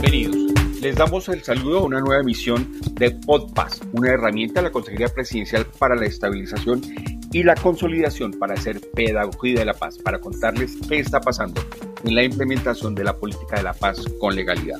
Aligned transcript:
Bienvenidos. 0.00 0.80
Les 0.80 0.94
damos 0.94 1.28
el 1.28 1.42
saludo 1.42 1.80
a 1.80 1.82
una 1.82 1.98
nueva 1.98 2.20
emisión 2.20 2.72
de 2.92 3.10
PodPaz, 3.10 3.80
una 3.90 4.10
herramienta 4.12 4.60
de 4.60 4.68
la 4.68 4.70
Consejería 4.70 5.08
Presidencial 5.08 5.66
para 5.76 5.96
la 5.96 6.06
Estabilización 6.06 6.82
y 7.32 7.42
la 7.42 7.56
Consolidación 7.56 8.30
para 8.30 8.54
hacer 8.54 8.80
pedagogía 8.94 9.58
de 9.58 9.64
la 9.64 9.74
paz, 9.74 9.98
para 9.98 10.20
contarles 10.20 10.78
qué 10.88 11.00
está 11.00 11.20
pasando 11.20 11.60
en 12.04 12.14
la 12.14 12.22
implementación 12.22 12.94
de 12.94 13.02
la 13.02 13.16
política 13.16 13.56
de 13.56 13.64
la 13.64 13.74
paz 13.74 14.04
con 14.20 14.36
legalidad. 14.36 14.78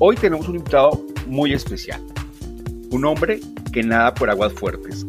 Hoy 0.00 0.16
tenemos 0.16 0.48
un 0.48 0.56
invitado 0.56 1.06
muy 1.28 1.52
especial, 1.52 2.02
un 2.90 3.04
hombre 3.04 3.38
que 3.72 3.84
nada 3.84 4.12
por 4.12 4.28
aguas 4.28 4.52
fuertes, 4.54 5.06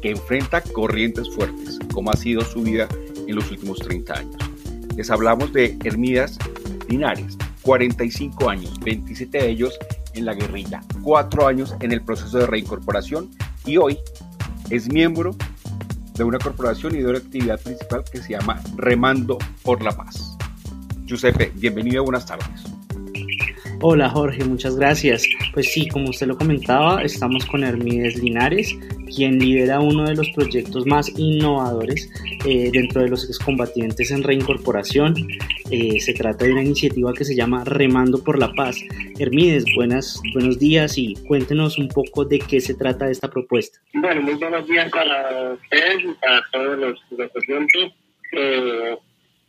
que 0.00 0.10
enfrenta 0.10 0.60
corrientes 0.60 1.30
fuertes, 1.32 1.78
como 1.94 2.10
ha 2.10 2.16
sido 2.16 2.40
su 2.40 2.62
vida 2.62 2.88
en 3.28 3.36
los 3.36 3.48
últimos 3.48 3.78
30 3.78 4.12
años. 4.12 4.36
Les 4.96 5.08
hablamos 5.08 5.52
de 5.52 5.78
Hermidas 5.84 6.36
Linares, 6.88 7.38
45 7.62 8.50
años, 8.50 8.78
27 8.80 9.38
de 9.38 9.48
ellos 9.48 9.78
en 10.14 10.24
la 10.24 10.34
guerrilla, 10.34 10.82
4 11.02 11.46
años 11.46 11.74
en 11.80 11.92
el 11.92 12.02
proceso 12.02 12.38
de 12.38 12.46
reincorporación 12.46 13.30
y 13.64 13.76
hoy 13.76 13.98
es 14.70 14.92
miembro 14.92 15.34
de 16.14 16.24
una 16.24 16.38
corporación 16.38 16.94
y 16.94 16.98
de 16.98 17.08
una 17.08 17.18
actividad 17.18 17.60
principal 17.60 18.04
que 18.10 18.18
se 18.18 18.32
llama 18.32 18.60
Remando 18.76 19.38
por 19.62 19.82
la 19.82 19.92
Paz. 19.92 20.36
Giuseppe, 21.06 21.52
bienvenido, 21.54 22.04
buenas 22.04 22.26
tardes. 22.26 22.64
Hola 23.80 24.08
Jorge, 24.08 24.44
muchas 24.44 24.76
gracias. 24.76 25.24
Pues 25.52 25.72
sí, 25.72 25.88
como 25.88 26.10
usted 26.10 26.28
lo 26.28 26.38
comentaba, 26.38 27.02
estamos 27.02 27.44
con 27.46 27.64
Hermides 27.64 28.16
Linares, 28.22 28.72
quien 29.14 29.40
lidera 29.40 29.80
uno 29.80 30.04
de 30.04 30.14
los 30.14 30.30
proyectos 30.30 30.86
más 30.86 31.08
innovadores 31.18 32.08
eh, 32.44 32.70
dentro 32.72 33.02
de 33.02 33.08
los 33.08 33.24
excombatientes 33.24 34.12
en 34.12 34.22
reincorporación. 34.22 35.14
Eh, 35.74 35.98
se 36.00 36.12
trata 36.12 36.44
de 36.44 36.52
una 36.52 36.62
iniciativa 36.62 37.14
que 37.14 37.24
se 37.24 37.34
llama 37.34 37.64
Remando 37.64 38.22
por 38.22 38.38
la 38.38 38.52
Paz. 38.52 38.76
Hermides, 39.18 39.64
buenas, 39.74 40.20
buenos 40.34 40.58
días 40.58 40.98
y 40.98 41.14
cuéntenos 41.26 41.78
un 41.78 41.88
poco 41.88 42.26
de 42.26 42.40
qué 42.40 42.60
se 42.60 42.74
trata 42.74 43.08
esta 43.08 43.30
propuesta. 43.30 43.78
Bueno, 43.94 44.20
muy 44.20 44.34
buenos 44.34 44.68
días 44.68 44.90
para 44.90 45.54
ustedes 45.54 46.04
y 46.04 46.12
para 46.20 46.42
todos 46.52 46.78
los, 46.78 47.00
los 47.12 47.30
eh, 48.32 48.98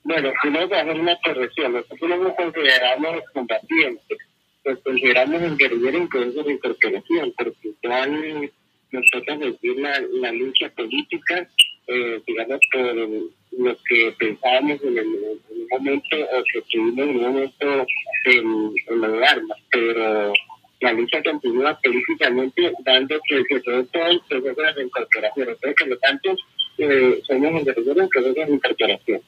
bueno, 0.05 0.29
primero 0.41 0.69
que 0.69 0.75
hacer 0.75 0.97
una 0.97 1.17
corrección. 1.25 1.73
Nosotros 1.73 2.09
no 2.09 2.17
nos 2.17 2.35
consideramos 2.35 3.21
combatientes, 3.33 4.17
nos 4.63 4.79
consideramos 4.79 5.41
en 5.41 5.57
guerrilleros 5.57 6.01
en 6.03 6.07
proceso 6.07 6.43
de 6.43 6.53
incorporación, 6.53 7.33
porque 7.37 7.73
igual 7.83 8.49
nos 8.93 9.09
toca 9.09 9.35
decir 9.35 9.77
la, 9.79 9.99
la 10.21 10.31
lucha 10.31 10.69
política, 10.69 11.47
eh, 11.87 12.21
digamos, 12.25 12.59
por 12.71 12.95
lo 12.95 13.77
que 13.89 14.13
pensábamos 14.17 14.81
en, 14.83 14.97
el, 14.97 15.07
un 15.07 15.67
momento, 15.69 16.15
o 16.15 16.43
que 16.53 16.61
tuvimos 16.71 17.07
en 17.07 17.15
un 17.17 17.21
momento 17.21 17.85
en, 18.25 18.73
en 18.87 19.23
armas, 19.23 19.57
pero 19.71 20.33
la 20.79 20.93
lucha 20.93 21.23
continúa 21.23 21.79
políticamente, 21.81 22.71
dando 22.85 23.19
que 23.27 23.43
se 23.49 23.59
todo, 23.61 24.05
el 24.05 24.21
proceso 24.29 24.61
de 24.61 24.73
reincorporación. 24.73 25.49
Entonces, 25.49 25.75
por 25.79 25.87
lo 25.87 25.97
tanto, 25.97 26.35
eh, 26.77 27.21
somos 27.25 27.61
en 27.61 27.65
proceso 27.65 28.33
de 28.33 28.51
incorporación. 28.53 29.21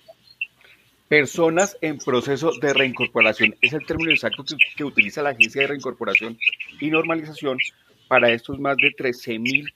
Personas 1.08 1.78
en 1.82 1.98
proceso 1.98 2.52
de 2.62 2.74
reincorporación 2.74 3.56
es 3.62 3.74
el 3.74 3.86
término 3.86 4.12
exacto 4.12 4.44
que, 4.76 4.84
utiliza 4.84 5.24
la 5.24 5.30
Agencia 5.30 5.62
de 5.62 5.68
Reincorporación 5.68 6.38
y 6.80 6.90
Normalización 6.90 7.58
para 8.08 8.32
estos 8.32 8.60
más 8.60 8.78
de 8.78 8.92
13.000 8.92 9.72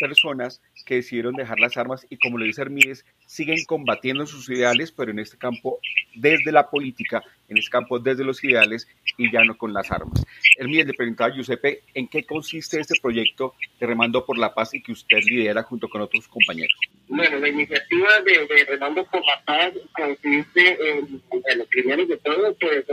personas 0.00 0.60
que 0.84 0.96
decidieron 0.96 1.34
dejar 1.34 1.60
las 1.60 1.76
armas 1.76 2.06
y 2.10 2.16
como 2.16 2.38
le 2.38 2.46
dice 2.46 2.62
Hermídez, 2.62 3.04
siguen 3.26 3.64
combatiendo 3.66 4.26
sus 4.26 4.48
ideales, 4.50 4.90
pero 4.90 5.10
en 5.10 5.20
este 5.20 5.38
campo 5.38 5.78
desde 6.14 6.50
la 6.52 6.68
política, 6.68 7.22
en 7.48 7.58
este 7.58 7.70
campo 7.70 7.98
desde 7.98 8.24
los 8.24 8.42
ideales 8.42 8.88
y 9.16 9.30
ya 9.30 9.44
no 9.44 9.56
con 9.56 9.72
las 9.72 9.90
armas. 9.90 10.24
Hermídez 10.58 10.86
le 10.86 10.94
preguntaba 10.94 11.30
a 11.30 11.34
Giuseppe 11.34 11.82
en 11.94 12.08
qué 12.08 12.24
consiste 12.24 12.80
este 12.80 12.98
proyecto 13.00 13.54
de 13.78 13.86
Remando 13.86 14.24
por 14.26 14.38
la 14.38 14.52
Paz 14.52 14.74
y 14.74 14.82
que 14.82 14.92
usted 14.92 15.18
lidera 15.24 15.62
junto 15.62 15.88
con 15.88 16.00
otros 16.00 16.26
compañeros. 16.28 16.78
Bueno, 17.08 17.38
la 17.38 17.48
iniciativa 17.48 18.08
de, 18.24 18.64
Remando 18.64 19.04
por 19.06 19.24
la 19.24 19.40
Paz 19.44 19.72
consiste 19.94 20.90
en, 20.90 21.22
lo 21.58 21.66
primero 21.66 22.06
de 22.06 22.16
todo, 22.18 22.56
pues, 22.60 22.84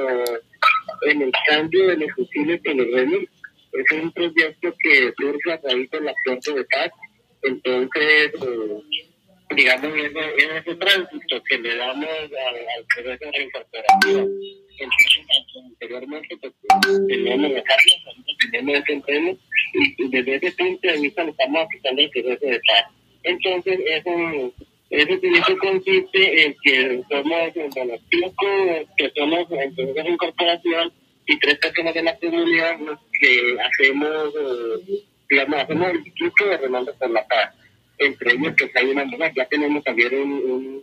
en 1.09 1.22
el 1.22 1.31
cambio 1.47 1.88
de 1.88 1.97
los 1.97 2.11
fusiles 2.11 2.61
que 2.61 2.73
los 2.73 2.88
Es 3.79 3.91
un 3.91 4.12
proyecto 4.12 4.73
que 4.79 5.13
surge 5.17 5.51
a 5.51 5.59
raíz 5.63 5.90
de 5.91 6.01
la 6.01 6.13
Fuerza 6.25 6.53
de 6.53 6.66
Paz 6.66 6.91
entonces, 7.44 8.31
eh, 8.34 8.81
digamos, 9.56 9.91
en 9.97 10.57
ese 10.57 10.75
tránsito 10.75 11.41
que 11.50 11.57
le 11.57 11.75
damos 11.75 12.07
al, 12.07 12.85
proceso 12.95 13.25
de 13.25 13.31
reincorporación. 13.31 14.29
Entonces, 14.78 15.66
anteriormente 15.66 16.38
pues, 16.41 16.53
teníamos 17.07 17.51
las 17.51 17.63
armas, 17.63 18.25
teníamos 18.51 18.75
ese 18.75 18.94
entreno, 18.94 19.38
y, 19.73 20.09
desde 20.09 20.35
ese 20.35 20.51
punto 20.53 20.88
de 20.88 21.00
vista 21.00 21.23
le 21.23 21.31
estamos 21.31 21.63
aplicando 21.63 22.01
el 22.01 22.09
proceso 22.09 22.46
de 22.46 22.61
paz. 22.67 22.85
Entonces, 23.23 23.79
eso, 23.85 24.53
ese 24.90 25.17
proyecto 25.17 25.57
consiste 25.57 26.46
en 26.46 26.56
que 26.63 27.03
somos 27.09 27.56
los 27.56 28.01
cinco 28.09 28.46
que 28.97 29.11
somos 29.16 29.51
en 29.51 29.75
proceso 29.75 30.03
de 30.03 30.09
incorporación 30.09 30.94
y 31.29 31.40
tres 31.40 31.59
personas 31.59 31.94
de 31.94 32.01
la 32.01 32.17
comunidad 32.17 32.79
que 33.19 33.57
hacemos 33.62 34.34
eh, 34.35 35.03
digamos, 35.29 35.59
hacemos 35.59 35.90
el 35.91 36.03
ciclo 36.03 36.47
de 36.47 36.57
Remando 36.57 36.94
por 36.95 37.09
la 37.12 37.28
Paz. 37.28 37.56
Entre 38.00 38.34
ellos, 38.34 38.56
que 38.56 38.72
hay 38.73 38.90
una 38.90 39.06
mujer, 39.06 39.31
ya 39.35 39.45
tenemos 39.45 39.84
también 39.84 40.16
un, 40.16 40.81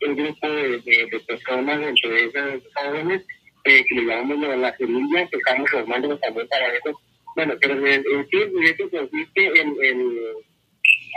un, 0.00 0.16
grupo 0.16 0.48
de, 0.48 1.22
personas, 1.26 1.82
entre 1.82 2.24
esas 2.24 2.62
jóvenes, 2.74 3.22
eh, 3.64 3.84
que 3.86 3.94
le 3.94 4.06
llamamos 4.06 4.56
la 4.56 4.74
semilla, 4.78 5.28
que 5.28 5.36
estamos 5.36 5.70
formando 5.70 6.18
también 6.18 6.48
para 6.48 6.74
eso. 6.74 6.98
Bueno, 7.36 7.54
pero 7.60 7.86
en, 7.86 8.04
en 8.10 8.28
sí, 8.30 8.38
eso 8.64 8.90
consiste 8.90 9.60
en, 9.60 9.76
en 9.82 10.18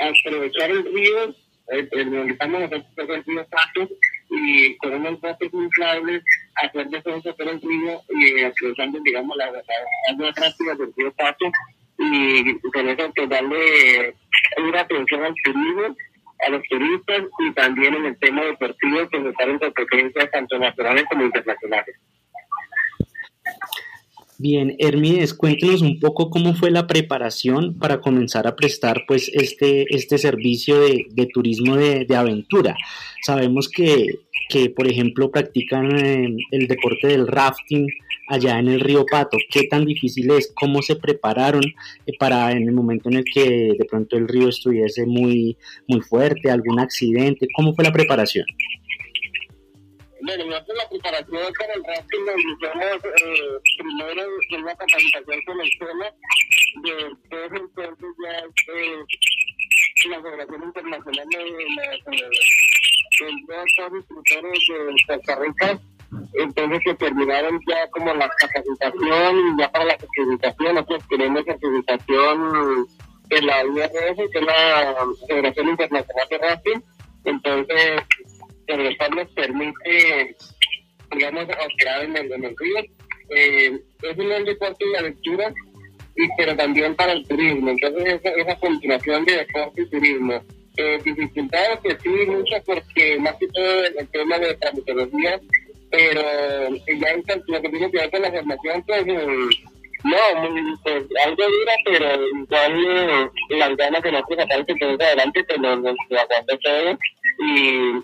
aprovechar 0.01 0.71
el 0.71 0.83
río, 0.93 1.35
en 1.69 2.11
donde 2.11 2.33
estamos 2.33 2.61
nosotros 2.61 3.09
el 3.09 3.23
río 3.23 3.47
Pato, 3.47 3.89
y 4.29 4.75
con 4.77 4.93
unos 4.93 5.21
botes 5.21 5.53
inflables, 5.53 6.23
hacer 6.65 6.89
defensa 6.89 7.33
por 7.33 7.47
el 7.47 7.61
río 7.61 8.01
y 8.09 8.43
aprovechando, 8.43 8.99
digamos, 9.03 9.37
las 9.37 9.49
aguas 10.09 10.31
atractivas 10.31 10.77
del 10.77 10.93
río 10.95 11.13
Pato 11.13 11.45
y 11.97 12.59
con 12.71 12.89
eso 12.89 13.11
pues 13.15 13.29
darle 13.29 14.15
una 14.57 14.81
atención 14.81 15.23
al 15.23 15.33
turismo, 15.43 15.95
a 16.45 16.49
los 16.49 16.63
turistas 16.69 17.23
y 17.39 17.53
también 17.53 17.93
en 17.95 18.05
el 18.05 18.17
tema 18.17 18.43
deportivo 18.43 19.07
pues 19.09 19.25
estar 19.25 19.49
en 19.49 19.59
competencias 19.59 20.31
tanto 20.31 20.57
nacionales 20.57 21.05
como 21.09 21.23
internacionales. 21.23 21.95
Bien, 24.39 24.75
Hermídez, 24.79 25.33
cuéntenos 25.33 25.81
un 25.81 25.99
poco 25.99 26.29
cómo 26.29 26.53
fue 26.53 26.71
la 26.71 26.87
preparación 26.87 27.77
para 27.79 28.01
comenzar 28.01 28.47
a 28.47 28.55
prestar 28.55 29.05
pues 29.07 29.29
este, 29.33 29.85
este 29.95 30.17
servicio 30.17 30.81
de, 30.81 31.05
de 31.11 31.27
turismo 31.27 31.77
de, 31.77 32.03
de, 32.05 32.15
aventura. 32.15 32.75
Sabemos 33.21 33.69
que, 33.69 34.19
que, 34.49 34.69
por 34.69 34.87
ejemplo, 34.87 35.31
practican 35.31 35.95
eh, 35.97 36.35
el 36.51 36.67
deporte 36.67 37.07
del 37.07 37.27
rafting 37.27 37.87
allá 38.27 38.59
en 38.59 38.67
el 38.67 38.79
río 38.79 39.05
Pato. 39.05 39.37
¿Qué 39.49 39.67
tan 39.67 39.85
difícil 39.85 40.31
es? 40.31 40.51
¿Cómo 40.55 40.81
se 40.81 40.95
prepararon 40.95 41.63
eh, 41.63 42.11
para 42.17 42.51
en 42.51 42.63
el 42.63 42.71
momento 42.71 43.09
en 43.09 43.17
el 43.17 43.25
que 43.25 43.73
de 43.77 43.85
pronto 43.89 44.17
el 44.17 44.27
río 44.27 44.49
estuviese 44.49 45.05
muy, 45.05 45.57
muy 45.87 46.01
fuerte, 46.01 46.49
algún 46.49 46.79
accidente? 46.79 47.47
¿Cómo 47.55 47.73
fue 47.73 47.83
la 47.83 47.91
preparación? 47.91 48.45
Bueno, 50.25 50.45
nosotros 50.45 50.77
la 50.77 50.89
preparación 50.89 51.53
para 51.59 51.73
el 51.73 51.83
rafting 51.83 52.25
lo 52.25 52.37
hicimos 52.37 53.03
eh, 53.03 53.59
primero 53.77 54.23
en 54.51 54.61
una 54.63 54.75
capacitación 54.75 55.41
con 55.45 55.59
el 55.59 55.69
tema, 55.79 56.05
después 56.81 57.61
entonces 57.61 58.09
ya 58.23 58.39
eh, 58.73 59.03
la 60.09 60.21
Federación 60.21 60.63
Internacional 60.63 61.27
de, 61.29 61.37
de, 61.37 62.29
de, 63.19 65.15
Costa 65.15 65.35
Rica 65.35 65.79
entonces 66.33 66.79
se 66.83 66.93
terminaron 66.95 67.59
ya 67.67 67.87
como 67.91 68.13
la 68.13 68.29
capacitación 68.29 69.57
ya 69.57 69.71
para 69.71 69.85
la 69.85 69.97
certificación, 69.97 70.75
nosotros 70.75 71.03
tenemos 71.09 71.43
certificación 71.45 72.87
en 73.29 73.45
la 73.45 73.63
IRF, 73.63 74.17
que 74.31 74.39
es 74.39 74.45
la 74.45 74.95
Federación 75.27 75.69
Internacional 75.69 76.27
de 76.29 76.37
Racing, 76.37 76.79
entonces 77.25 78.01
el 78.67 78.97
nos 79.15 79.31
permite, 79.31 80.35
digamos, 81.11 81.43
operar 81.43 82.03
en 82.03 82.17
el, 82.17 82.55
río. 82.57 82.79
Eh, 83.29 83.79
es 84.01 84.17
un 84.17 84.45
deporte 84.45 84.85
de 84.85 84.97
aventura, 84.97 85.53
y, 86.15 86.27
pero 86.37 86.55
también 86.55 86.95
para 86.95 87.13
el 87.13 87.27
turismo, 87.27 87.69
entonces 87.69 88.21
esa, 88.21 88.29
esa 88.29 88.59
combinación 88.59 89.25
de 89.25 89.37
deporte 89.37 89.81
y 89.81 89.89
turismo. 89.89 90.41
Eh, 90.75 90.99
dificultades 91.03 91.79
que 91.83 91.99
sí, 91.99 92.09
muchas, 92.27 92.63
porque 92.63 93.19
más 93.19 93.35
que 93.35 93.47
todo 93.47 93.85
el, 93.85 94.07
tema 94.09 94.39
de 94.39 94.55
tramitología 94.55 95.39
pero 95.91 96.21
ya 96.87 97.09
en 97.09 97.23
lo 97.45 97.61
que 97.61 97.69
tiene 97.69 97.91
que 97.91 97.97
ver 97.99 98.09
con 98.09 98.21
la 98.23 98.31
formación, 98.31 98.83
pues 98.87 99.05
no, 99.05 100.17
pues, 100.83 101.05
algo 101.23 101.43
dura, 101.43 101.73
pero 101.85 102.27
igual 102.27 102.85
eh, 102.87 103.29
las 103.49 103.77
ganas 103.77 104.01
de 104.01 104.11
nosotros 104.11 104.39
sacar 104.39 104.65
el 104.67 105.01
adelante, 105.01 105.43
pues 105.43 105.59
nos, 105.59 105.79
nos 105.79 105.95
aguanta 106.09 106.57
todo. 106.57 106.97
Y 107.39 108.03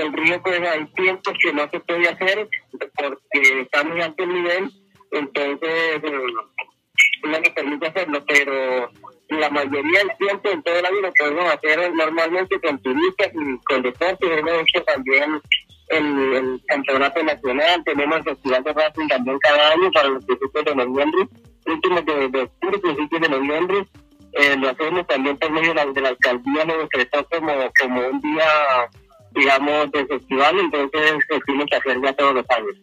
el 0.00 0.12
río 0.12 0.42
pues 0.42 0.60
hay 0.60 0.86
tiempos 0.86 1.34
que 1.42 1.52
no 1.52 1.68
se 1.70 1.80
puede 1.80 2.08
hacer 2.08 2.48
porque 2.96 3.60
está 3.60 3.84
muy 3.84 4.00
alto 4.00 4.24
el 4.24 4.34
nivel, 4.34 4.70
entonces 5.12 6.02
eh, 6.02 6.22
no 7.22 7.40
me 7.40 7.50
permite 7.50 7.86
hacerlo, 7.86 8.24
pero 8.26 8.90
la 9.28 9.50
mayoría 9.50 9.98
del 10.00 10.16
tiempo 10.18 10.48
en 10.50 10.76
el 10.76 10.86
año 10.86 11.00
lo 11.02 11.12
podemos 11.12 11.54
hacer 11.54 11.92
normalmente 11.94 12.60
con 12.60 12.78
turistas 12.80 13.30
y 13.34 13.64
con 13.64 13.82
deportes, 13.82 14.30
hemos 14.30 14.52
hecho 14.52 14.84
también 14.84 15.40
el, 15.88 16.34
el, 16.34 16.62
campeonato 16.66 17.22
nacional, 17.22 17.82
tenemos 17.84 18.18
el 18.18 18.24
festival 18.24 18.64
de 18.64 18.72
racing 18.72 19.08
también 19.08 19.38
cada 19.40 19.72
año 19.72 19.90
para 19.92 20.08
los 20.08 20.24
principios 20.24 20.64
de 20.64 20.74
noviembre, 20.74 21.28
últimos 21.66 22.06
de, 22.06 22.28
de 22.28 22.42
octubre, 22.42 22.78
principios 22.78 23.20
de 23.22 23.28
noviembre, 23.28 23.86
eh, 24.32 24.56
lo 24.56 24.70
hacemos 24.70 25.06
también 25.06 25.36
por 25.36 25.50
medio 25.50 25.68
de 25.68 25.74
la, 25.74 25.86
de 25.86 26.00
la 26.00 26.08
alcaldía, 26.08 26.64
lo 26.64 26.78
decretó 26.82 27.26
como, 27.26 27.52
como 27.80 28.08
un 28.08 28.20
día, 28.20 28.46
digamos, 29.32 29.90
de 29.92 30.06
festival, 30.06 30.58
entonces 30.58 31.12
decimos 31.28 31.66
que 31.70 31.76
hacer 31.76 32.00
ya 32.02 32.12
todos 32.14 32.34
los 32.34 32.50
años. 32.50 32.76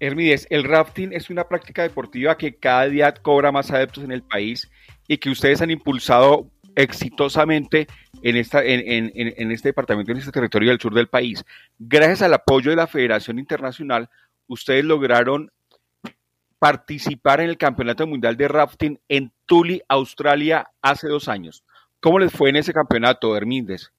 Hermídez, 0.00 0.48
el 0.50 0.64
rafting 0.64 1.12
es 1.12 1.30
una 1.30 1.46
práctica 1.46 1.82
deportiva 1.82 2.36
que 2.36 2.56
cada 2.56 2.86
día 2.86 3.14
cobra 3.14 3.52
más 3.52 3.70
adeptos 3.70 4.02
en 4.02 4.10
el 4.10 4.22
país 4.22 4.68
y 5.12 5.18
que 5.18 5.28
ustedes 5.28 5.60
han 5.60 5.70
impulsado 5.70 6.46
exitosamente 6.74 7.86
en, 8.22 8.36
esta, 8.36 8.64
en, 8.64 9.12
en, 9.14 9.52
este 9.52 9.68
departamento, 9.68 10.10
en 10.10 10.16
este 10.16 10.32
territorio 10.32 10.70
del 10.70 10.80
sur 10.80 10.94
del 10.94 11.08
país. 11.08 11.44
Gracias 11.78 12.22
al 12.22 12.32
apoyo 12.32 12.70
de 12.70 12.76
la 12.76 12.86
Federación 12.86 13.38
Internacional, 13.38 14.08
ustedes 14.46 14.86
lograron 14.86 15.52
participar 16.58 17.42
en 17.42 17.50
el 17.50 17.58
Campeonato 17.58 18.06
Mundial 18.06 18.38
de 18.38 18.48
Rafting 18.48 18.98
en 19.06 19.32
Tuli, 19.44 19.82
Australia, 19.86 20.70
hace 20.80 21.08
dos 21.08 21.28
años. 21.28 21.62
¿Cómo 22.00 22.18
les 22.18 22.32
fue 22.32 22.48
en 22.48 22.56
ese 22.56 22.72
campeonato, 22.72 23.36
Hermíndez? 23.36 23.92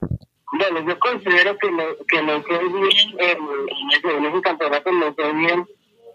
Bueno, 0.00 0.88
yo 0.88 0.98
considero 0.98 1.58
que, 1.58 1.70
me, 1.70 1.84
que 2.08 2.22
me 2.22 2.42
fue 2.42 2.58
bien 2.58 3.16
en, 3.18 3.38
ese, 3.92 4.16
en, 4.16 4.24
ese, 4.24 4.40
campeonato, 4.40 4.92
me 4.92 5.12
fue 5.12 5.32
bien 5.34 5.66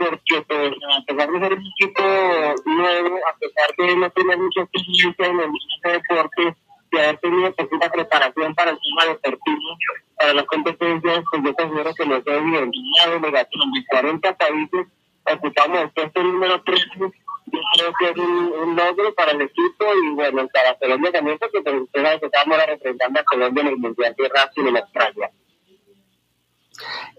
porque 0.09 0.41
pues, 0.47 0.71
a 0.71 1.05
pesar 1.05 1.31
de 1.31 1.39
ser 1.39 1.53
un 1.53 1.65
equipo 1.67 2.03
nuevo, 2.65 3.19
a 3.27 3.37
pesar 3.37 3.69
de 3.77 3.95
no 3.95 4.09
tener 4.11 4.37
mucha 4.37 4.61
experiencia 4.61 5.25
en 5.27 5.39
el 5.39 5.51
deporte, 5.83 6.55
y 6.93 6.97
haber 6.97 7.17
tenido 7.17 7.53
poquita 7.55 7.89
preparación 7.89 8.53
para 8.53 8.71
el 8.71 8.77
tema 8.79 9.13
deportivo, 9.13 9.77
para 10.17 10.33
las 10.33 10.45
competencias, 10.45 11.23
pues 11.31 11.43
yo 11.43 11.55
considero 11.55 11.93
que 11.95 12.05
nos 12.05 12.23
bien. 12.23 12.71
negativo 13.21 13.63
de 13.73 13.85
40 13.89 14.37
países 14.37 14.87
ocupamos 15.25 15.79
el 15.79 15.91
puesto 15.91 16.23
número 16.23 16.61
13. 16.61 16.85
Yo 16.97 17.59
creo 17.75 17.93
que 17.99 18.09
es 18.09 18.17
un, 18.17 18.75
logro 18.75 19.13
para 19.15 19.31
el 19.31 19.41
equipo 19.41 19.85
y 20.03 20.13
bueno, 20.13 20.47
para 20.53 20.77
Colombia 20.77 21.11
también, 21.11 21.37
porque 21.39 21.61
pues, 21.61 21.81
ustedes 21.81 22.23
estamos 22.23 22.57
representando 22.57 23.19
a 23.19 23.23
Colombia 23.23 23.61
en 23.61 23.67
el 23.67 23.77
Mundial 23.77 24.15
de 24.17 24.29
Racing 24.29 24.67
en 24.67 24.77
Australia. 24.77 25.31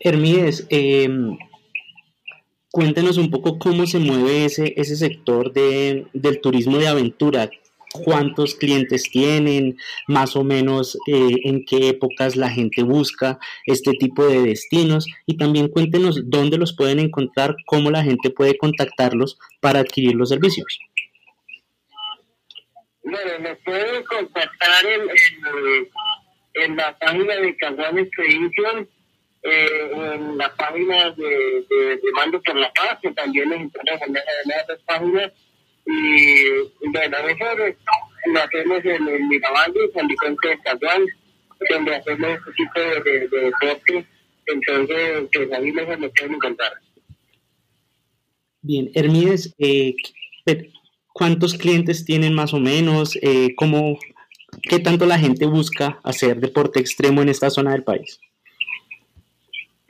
Hermídez, 0.00 0.66
eh, 0.70 1.08
cuéntenos 2.74 3.18
un 3.18 3.30
poco 3.30 3.56
cómo 3.60 3.86
se 3.86 4.00
mueve 4.00 4.46
ese, 4.46 4.74
ese 4.76 4.96
sector 4.96 5.52
de, 5.52 6.06
del 6.12 6.40
turismo 6.40 6.76
de 6.78 6.88
aventura. 6.88 7.48
Cuántos 8.02 8.56
clientes 8.56 9.04
tienen, 9.04 9.78
más 10.08 10.34
o 10.34 10.42
menos 10.42 10.98
eh, 11.06 11.36
en 11.44 11.64
qué 11.64 11.90
épocas 11.90 12.34
la 12.34 12.50
gente 12.50 12.82
busca 12.82 13.38
este 13.66 13.92
tipo 13.92 14.26
de 14.26 14.42
destinos. 14.42 15.06
Y 15.24 15.36
también 15.36 15.68
cuéntenos 15.68 16.28
dónde 16.28 16.58
los 16.58 16.74
pueden 16.74 16.98
encontrar, 16.98 17.54
cómo 17.66 17.92
la 17.92 18.02
gente 18.02 18.30
puede 18.30 18.58
contactarlos 18.58 19.38
para 19.60 19.78
adquirir 19.78 20.16
los 20.16 20.30
servicios. 20.30 20.80
Bueno, 23.04 23.38
me 23.38 23.54
pueden 23.54 24.02
contactar 24.02 24.84
en, 24.84 25.02
en, 26.54 26.76
la 26.76 26.98
página 26.98 27.36
de 27.36 27.56
Caguán 27.56 27.98
Expedition, 28.00 28.88
eh, 29.44 29.90
en 30.14 30.38
la 30.38 30.54
página 30.54 31.10
de, 31.10 31.64
de, 31.68 32.12
Mando 32.14 32.40
por 32.42 32.56
la 32.56 32.72
Paz, 32.72 32.98
que 33.02 33.10
también 33.12 33.48
nos 33.50 33.60
encuentran 33.60 34.00
en 34.06 34.14
las 34.14 34.80
páginas 34.86 35.32
y 35.86 36.44
bueno, 36.88 37.16
eso 37.28 37.44
lo 38.26 38.40
hacemos 38.40 38.84
en 38.84 39.08
el 39.08 39.24
Miraballo, 39.24 39.92
San 39.92 40.06
Vicente 40.08 40.48
de 40.48 40.58
Caguán, 40.60 41.04
donde 41.70 41.94
hacemos 41.94 42.30
este 42.38 42.52
tipo 42.52 42.80
de, 42.80 43.28
de, 43.28 43.40
deporte. 43.44 44.06
Entonces, 44.46 45.28
pues 45.32 45.52
ahí 45.52 45.72
mejor 45.72 46.00
lo 46.00 46.10
pueden 46.10 46.34
encontrar. 46.34 46.72
Bien, 48.62 48.90
Hermídez, 48.94 49.54
eh, 49.58 49.94
¿cuántos 51.12 51.54
clientes 51.54 52.04
tienen 52.04 52.32
más 52.32 52.54
o 52.54 52.60
menos? 52.60 53.16
Eh, 53.20 53.54
¿cómo, 53.56 53.98
¿Qué 54.62 54.78
tanto 54.78 55.04
la 55.04 55.18
gente 55.18 55.44
busca 55.46 56.00
hacer 56.02 56.40
deporte 56.40 56.80
extremo 56.80 57.20
en 57.20 57.28
esta 57.28 57.50
zona 57.50 57.72
del 57.72 57.84
país? 57.84 58.20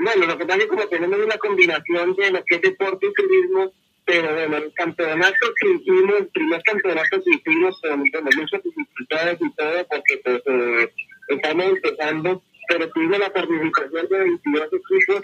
Bueno, 0.04 0.26
lo 0.26 0.36
que 0.36 0.44
pasa 0.44 0.58
es 0.58 0.64
que 0.64 0.68
como 0.68 0.86
tenemos 0.88 1.18
una 1.18 1.38
combinación 1.38 2.14
de 2.14 2.30
lo 2.30 2.44
que 2.44 2.56
es 2.56 2.60
deporte 2.60 3.06
y 3.06 3.14
turismo, 3.14 3.72
pero 4.04 4.34
bueno, 4.34 4.58
el 4.58 4.72
campeonato 4.74 5.46
que 5.58 5.70
hicimos, 5.70 6.16
el 6.18 6.28
primer 6.28 6.62
campeonato 6.62 7.22
que 7.24 7.30
hicimos 7.30 7.80
con, 7.80 8.00
muchas 8.00 8.62
dificultades 8.62 9.38
y 9.40 9.50
todo, 9.54 9.86
porque 9.88 10.20
pues 10.22 10.42
eh, 10.44 10.92
estamos 11.28 11.64
empezando, 11.64 12.42
pero 12.68 12.90
tuvimos 12.90 13.18
la 13.18 13.32
participación 13.32 14.08
de 14.10 14.18
22 14.18 14.68
equipos, 14.74 15.22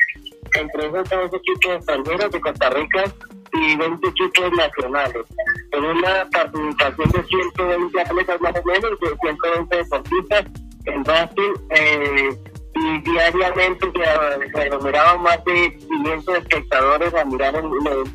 entre 0.59 0.87
esos 0.87 1.11
dos 1.11 1.35
equipos 1.35 1.77
extranjeros 1.77 2.31
de 2.33 2.41
Costa 2.41 2.71
Rica 2.71 3.05
y 3.53 3.77
20 3.77 4.09
equipos 4.09 4.53
nacionales, 4.53 5.27
con 5.73 5.85
una 5.85 6.27
participación 6.31 7.11
de 7.11 7.25
120 7.25 8.01
atletas 8.01 8.41
más 8.41 8.55
o 8.57 8.65
menos, 8.65 8.99
de 8.99 9.09
120 9.21 9.77
deportistas 9.77 10.45
en 10.87 11.03
Brasil. 11.03 11.53
Eh, 11.69 12.50
y 12.81 13.01
diariamente 13.01 13.93
se, 13.93 14.61
aglomeraban 14.61 15.23
más 15.23 15.45
de 15.45 15.77
500 15.77 16.35
espectadores 16.37 17.15
a 17.15 17.25
mirar 17.25 17.55
el, 17.57 17.65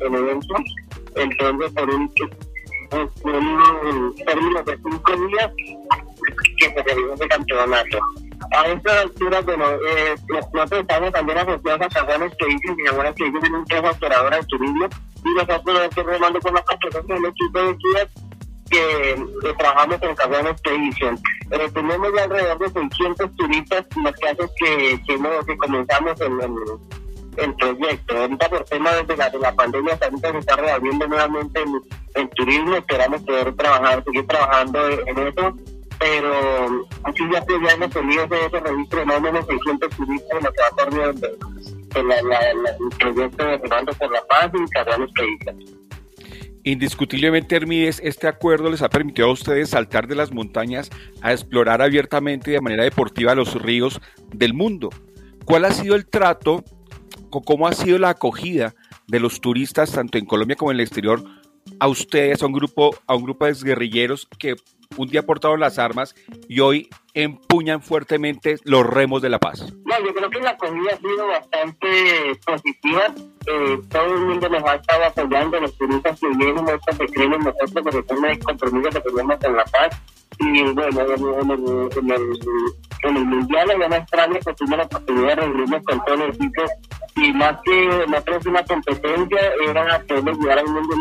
el, 0.00 0.14
evento. 0.14 0.54
Entonces, 1.14 1.72
por 1.72 1.90
un, 1.90 2.12
término 4.24 4.62
de 4.64 4.76
cinco 4.76 5.12
días 5.28 5.52
que 6.58 6.66
se 6.66 6.82
realizó 6.82 7.14
ese 7.14 7.28
campeonato. 7.28 7.98
A 8.52 8.66
estas 8.68 9.02
alturas, 9.02 9.44
bueno, 9.44 9.64
eh, 9.70 10.14
nosotros 10.28 10.80
estamos 10.80 11.12
también 11.12 11.38
asociados 11.38 11.80
a 11.82 11.88
Caguanes 11.88 12.32
que 12.38 12.46
dicen 12.46 12.76
que 12.76 12.84
Caguanes 12.84 13.14
que 13.14 13.24
dicen 13.24 13.44
es 13.44 13.50
una 13.50 13.58
empresa 13.58 13.90
operadora 13.90 14.36
de 14.36 14.44
turismo 14.44 14.88
y 15.24 15.34
nosotros 15.34 15.80
estamos 15.80 16.12
remando 16.12 16.40
con 16.40 16.54
las 16.54 16.64
competencias 16.64 17.20
del 17.20 17.30
equipo 17.30 17.58
de 17.60 17.76
ciudad 17.76 18.08
que, 18.70 19.16
trabajamos 19.58 20.02
en 20.02 20.14
Caguán 20.14 20.46
Expedition. 20.46 21.18
Pero 21.48 21.72
tenemos 21.72 22.08
ya 22.16 22.24
alrededor 22.24 22.58
de 22.58 22.68
600 22.80 23.36
turistas, 23.36 23.86
los 24.02 24.12
casos 24.12 24.50
que, 24.56 25.00
que, 25.06 25.18
que 25.46 25.56
comenzamos 25.56 26.20
en 26.20 26.40
el, 26.40 27.54
proyecto. 27.54 28.16
Ahorita 28.16 28.48
por 28.48 28.64
tema 28.64 28.92
de 28.92 29.16
la, 29.16 29.30
de 29.30 29.38
la 29.38 29.54
pandemia, 29.54 29.98
ahorita 30.00 30.32
se 30.32 30.38
está 30.38 30.56
reabriendo 30.56 31.06
nuevamente 31.06 31.62
en, 32.14 32.28
turismo, 32.30 32.76
esperamos 32.76 33.22
poder 33.22 33.54
trabajar, 33.56 34.02
seguir 34.04 34.26
trabajando 34.26 34.88
en 34.88 35.18
eso. 35.18 35.54
Pero 35.98 36.86
así 37.04 37.22
ya, 37.32 37.40
ya 37.40 37.72
hemos 37.72 37.90
tenido 37.90 38.24
ese, 38.24 38.60
registro 38.60 38.98
de 39.00 39.06
más 39.06 39.16
o 39.16 39.20
menos 39.20 39.46
600 39.46 39.90
turistas 39.96 40.38
en 40.38 40.44
lo 40.44 40.52
que 40.52 40.60
va 40.60 42.02
la, 42.02 42.22
la, 42.22 42.38
el 42.50 42.98
proyecto 42.98 43.44
de 43.44 43.58
Fernando 43.58 43.92
por 43.94 44.12
la 44.12 44.22
Paz 44.26 44.50
y 44.52 44.70
Caguán 44.70 45.02
Expedition. 45.02 45.85
Indiscutiblemente, 46.66 47.54
Hermídez, 47.54 48.00
este 48.02 48.26
acuerdo 48.26 48.68
les 48.70 48.82
ha 48.82 48.88
permitido 48.88 49.28
a 49.28 49.32
ustedes 49.32 49.70
saltar 49.70 50.08
de 50.08 50.16
las 50.16 50.32
montañas 50.32 50.90
a 51.22 51.30
explorar 51.30 51.80
abiertamente 51.80 52.50
y 52.50 52.54
de 52.54 52.60
manera 52.60 52.82
deportiva 52.82 53.36
los 53.36 53.54
ríos 53.62 54.00
del 54.34 54.52
mundo. 54.52 54.90
¿Cuál 55.44 55.64
ha 55.64 55.70
sido 55.70 55.94
el 55.94 56.06
trato 56.06 56.64
o 57.30 57.42
cómo 57.42 57.68
ha 57.68 57.72
sido 57.72 58.00
la 58.00 58.08
acogida 58.08 58.74
de 59.06 59.20
los 59.20 59.40
turistas, 59.40 59.92
tanto 59.92 60.18
en 60.18 60.26
Colombia 60.26 60.56
como 60.56 60.72
en 60.72 60.78
el 60.78 60.80
exterior, 60.80 61.22
a 61.78 61.86
ustedes, 61.86 62.42
a 62.42 62.46
un 62.46 62.52
grupo, 62.52 62.96
a 63.06 63.14
un 63.14 63.22
grupo 63.22 63.46
de 63.46 63.54
guerrilleros 63.54 64.26
que 64.36 64.56
un 64.96 65.08
día 65.08 65.22
portaron 65.24 65.60
las 65.60 65.78
armas 65.78 66.14
y 66.48 66.60
hoy 66.60 66.88
empuñan 67.14 67.82
fuertemente 67.82 68.56
los 68.64 68.86
remos 68.86 69.22
de 69.22 69.30
la 69.30 69.38
paz? 69.38 69.72
No, 69.84 69.98
yo 70.04 70.14
creo 70.14 70.30
que 70.30 70.40
la 70.40 70.50
acogida 70.50 70.92
ha 70.92 70.96
sido 70.96 71.26
bastante 71.26 72.40
positiva. 72.44 73.14
Eh, 73.46 73.80
todo 73.88 74.14
el 74.14 74.20
mundo 74.20 74.48
nos 74.48 74.64
ha 74.64 74.74
estado 74.74 75.04
apoyando, 75.04 75.60
los 75.60 75.76
turistas 75.78 76.20
que 76.20 76.28
vienen, 76.28 76.64
nosotros 76.64 76.98
que 76.98 77.06
creen 77.06 77.30
nosotros 77.30 77.72
por 77.72 77.94
el 77.94 78.04
tema 78.06 78.28
de 78.28 78.38
compromiso 78.38 78.90
que 78.90 79.00
tenemos 79.00 79.38
con 79.38 79.56
la 79.56 79.64
paz. 79.64 80.02
Y 80.38 80.62
bueno, 80.72 81.00
en 81.00 81.50
el, 81.50 81.88
en 81.96 82.10
el, 82.10 82.38
en 83.04 83.16
el 83.16 83.24
Mundial 83.24 83.70
en 83.70 83.94
Australia 83.94 84.40
pues 84.42 84.56
tuvimos 84.56 84.78
la 84.78 84.84
oportunidad 84.84 85.28
de 85.28 85.34
reunirnos 85.36 85.82
con 85.84 86.04
todo 86.04 86.14
el 86.14 86.34
equipo 86.34 86.62
y 87.16 87.32
más 87.32 87.56
que 87.64 88.06
la 88.08 88.20
próxima 88.20 88.62
competencia 88.64 89.40
era 89.66 90.02
poder 90.06 90.36
llegar 90.36 90.58
a 90.58 90.64
un 90.64 90.72
mundo 90.74 90.96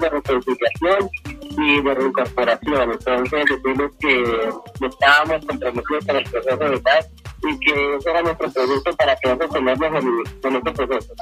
de 0.00 0.08
reconciliación 0.08 1.10
y 1.56 1.82
de 1.82 1.94
reincorporación. 1.94 2.92
Entonces 2.92 3.44
decimos 3.44 3.92
que 4.00 4.86
estábamos 4.86 5.46
comprometidos 5.46 6.06
con 6.06 6.16
el 6.16 6.24
proceso 6.24 6.56
de 6.56 6.78
paz 6.78 7.10
y 7.42 7.58
que 7.60 7.96
ese 7.96 8.10
era 8.10 8.22
nuestro 8.22 8.50
producto 8.50 8.96
para 8.96 9.16
que 9.16 9.28
nosotros 9.28 9.50
tenernos 9.52 10.04
en, 10.44 10.56
este 10.56 10.72
proceso. 10.72 11.14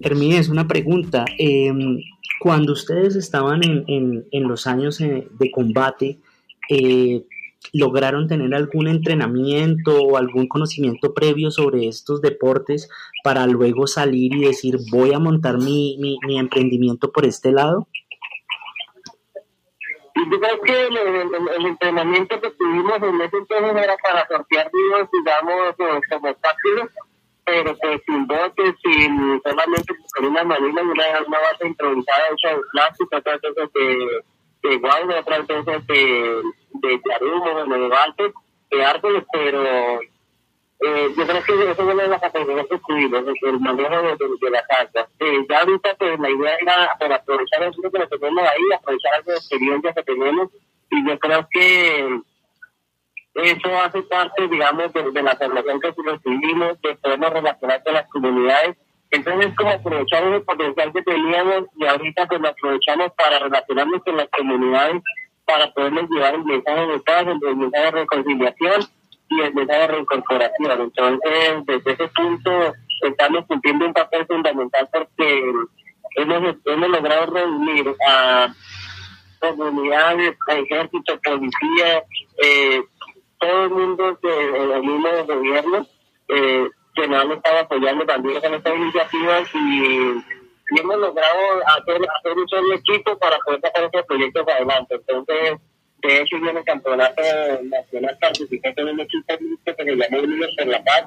Hermínez, 0.00 0.48
una 0.48 0.66
pregunta. 0.66 1.24
Em, 1.38 1.98
cuando 2.40 2.72
ustedes 2.72 3.16
estaban 3.16 3.64
en, 3.64 3.84
en, 3.88 4.26
en 4.30 4.48
los 4.48 4.66
años 4.66 5.00
eh, 5.00 5.26
de 5.38 5.50
combate, 5.50 6.18
eh, 6.70 7.24
lograron 7.72 8.28
tener 8.28 8.54
algún 8.54 8.86
entrenamiento 8.86 10.00
o 10.00 10.16
algún 10.16 10.46
conocimiento 10.46 11.12
previo 11.12 11.50
sobre 11.50 11.88
estos 11.88 12.22
deportes 12.22 12.88
para 13.24 13.46
luego 13.46 13.88
salir 13.88 14.34
y 14.34 14.44
decir 14.44 14.78
voy 14.92 15.12
a 15.12 15.18
montar 15.18 15.58
mi, 15.58 15.98
mi 15.98 16.38
emprendimiento 16.38 17.10
por 17.10 17.26
este 17.26 17.50
lado? 17.50 17.88
Yo 20.30 20.40
creo 20.40 20.60
que 20.60 20.86
el, 20.86 21.66
entrenamiento 21.66 22.40
que 22.40 22.50
tuvimos 22.50 23.02
en 23.02 23.20
ese 23.20 23.36
entonces 23.36 23.82
era 23.82 23.96
para 23.96 24.26
sortear 24.26 24.70
videos, 24.72 25.08
digamos, 25.12 25.74
eh, 25.78 26.00
como 26.10 26.34
fáciles, 26.34 26.90
pero 27.44 27.76
pues 27.78 28.02
sin 28.06 28.26
botes, 28.26 28.74
sin 28.82 29.40
solamente 29.42 29.94
con 30.14 30.26
una 30.26 30.44
manila 30.44 30.82
y 30.82 30.86
una, 30.86 31.04
una 31.26 31.38
base 31.38 31.66
improvisada 31.66 32.28
hecha 32.32 32.56
de 32.56 32.62
plástico, 32.72 33.16
otras 33.16 33.40
veces 33.40 33.72
de, 33.74 34.68
de 34.68 35.18
otras 35.18 35.46
veces 35.46 35.86
de, 35.86 36.42
de 36.74 37.00
de 37.68 37.78
levantes, 37.78 38.32
de 38.70 38.84
árboles, 38.84 39.24
pero 39.32 40.00
eh, 40.80 41.12
yo 41.16 41.26
creo 41.26 41.42
que 41.42 41.70
eso 41.70 41.72
es 41.72 41.94
una 41.94 42.02
de 42.04 42.08
las 42.08 42.20
categorías 42.20 42.66
que 42.70 42.78
tuvimos, 42.86 43.24
el 43.42 43.60
manejo 43.60 44.02
de, 44.02 44.16
de, 44.40 44.50
la 44.50 44.62
casa. 44.62 45.08
Eh, 45.18 45.44
ya 45.48 45.58
ahorita 45.60 45.94
pues 45.98 46.20
la 46.20 46.30
idea 46.30 46.56
era 46.60 46.96
para 47.00 47.16
aprovechar 47.16 47.64
el 47.64 47.72
que 47.72 47.98
lo 47.98 48.08
tenemos 48.08 48.44
ahí, 48.48 48.72
aprovechar 48.76 49.12
las 49.26 49.38
experiencias 49.38 49.94
que 49.96 50.02
tenemos, 50.04 50.50
y 50.90 51.08
yo 51.08 51.18
creo 51.18 51.48
que 51.50 52.20
eso 53.34 53.80
hace 53.80 54.02
parte, 54.02 54.46
digamos, 54.46 54.92
de, 54.92 55.22
la 55.22 55.36
formación 55.36 55.80
que 55.80 55.94
recibimos, 56.04 56.80
de 56.80 56.94
podernos 56.96 57.30
relacionar 57.30 57.82
con 57.82 57.94
las 57.94 58.08
comunidades. 58.10 58.76
Entonces, 59.10 59.54
como 59.56 59.70
aprovechar 59.70 60.22
el 60.24 60.42
potencial 60.42 60.92
que 60.92 61.02
teníamos 61.02 61.64
y 61.76 61.86
ahorita 61.86 62.26
pues 62.26 62.40
lo 62.40 62.48
aprovechamos 62.48 63.12
para 63.12 63.38
relacionarnos 63.40 64.02
con 64.04 64.16
las 64.16 64.28
comunidades, 64.28 65.02
para 65.44 65.72
poderles 65.72 66.08
llevar 66.10 66.34
el 66.34 66.44
mensaje 66.44 66.86
de 66.86 67.00
paz, 67.00 67.26
el 67.26 67.56
mensaje 67.56 67.84
de 67.84 67.90
reconciliación 67.90 68.97
y 69.30 69.40
el 69.40 69.54
mensaje 69.54 69.80
de 69.80 69.86
reincorporación. 69.88 70.80
Entonces, 70.80 71.66
desde 71.66 71.92
ese 71.92 72.08
punto, 72.08 72.72
estamos 73.02 73.46
cumpliendo 73.46 73.86
un 73.86 73.92
papel 73.92 74.26
fundamental 74.26 74.88
porque 74.92 75.52
hemos, 76.16 76.56
hemos 76.64 76.88
logrado 76.88 77.26
reunir 77.26 77.94
a 78.06 78.54
comunidades, 79.40 80.36
a 80.48 80.54
ejército, 80.54 81.18
policía, 81.22 82.04
eh, 82.42 82.82
todo 83.38 83.64
el 83.64 83.70
mundo 83.70 84.18
del 84.20 84.82
mismo 84.82 85.08
gobierno 85.26 85.86
eh, 86.28 86.68
que 86.94 87.08
nos 87.08 87.24
han 87.24 87.32
estado 87.32 87.58
apoyando 87.60 88.04
también 88.04 88.40
con 88.40 88.54
estas 88.54 88.76
iniciativas 88.76 89.48
y, 89.54 90.24
hemos 90.78 90.98
logrado 90.98 91.38
hacer, 91.78 91.98
hacer 92.18 92.32
un 92.36 92.46
solo 92.46 92.74
equipo 92.74 93.18
para 93.18 93.38
poder 93.38 93.58
sacar 93.62 93.84
estos 93.84 94.04
proyectos 94.04 94.46
adelante. 94.48 94.96
Entonces, 94.96 95.58
de 96.02 96.20
hecho, 96.20 96.38
yo 96.38 96.50
en 96.50 96.56
el 96.58 96.64
campeonato 96.64 97.22
nacional 97.64 98.16
participé 98.20 98.72
en 98.76 98.88
un 98.88 99.00
equipo 99.00 99.34
que 99.64 99.74
se 99.74 99.84
llama 99.84 100.22
Unidos 100.22 100.54
por 100.56 100.66
la 100.68 100.84
Paz, 100.84 101.04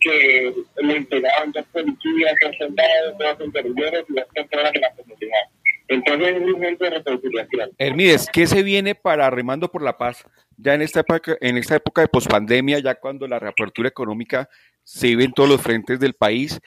que 0.00 0.52
me 0.82 0.96
integraban 0.96 1.52
dos 1.52 1.64
policías, 1.72 2.34
dos 2.42 2.56
soldados, 2.58 3.18
dos 3.18 3.46
interiores 3.46 4.04
y 4.08 4.14
dos 4.14 4.24
personas 4.34 4.72
de 4.72 4.80
la 4.80 4.90
comunidad. 4.94 5.42
Entonces 5.88 6.36
es 6.36 6.42
un 6.42 6.64
ejemplo 6.64 6.88
de 6.88 6.96
reconciliación. 6.96 7.70
Hermídez, 7.76 8.26
¿qué 8.32 8.46
se 8.46 8.62
viene 8.62 8.94
para 8.94 9.28
Remando 9.28 9.70
por 9.70 9.82
la 9.82 9.98
Paz 9.98 10.24
ya 10.56 10.74
en 10.74 10.82
esta 10.82 11.00
época, 11.00 11.36
en 11.40 11.58
esta 11.58 11.76
época 11.76 12.00
de 12.00 12.08
pospandemia, 12.08 12.78
ya 12.78 12.94
cuando 12.94 13.28
la 13.28 13.38
reapertura 13.38 13.88
económica 13.88 14.48
se 14.82 15.08
vive 15.08 15.24
en 15.24 15.32
todos 15.32 15.48
los 15.48 15.60
frentes 15.60 16.00
del 16.00 16.14
país? 16.14 16.60